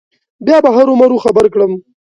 [0.45, 1.73] بیا به هرو مرو خبر کړم.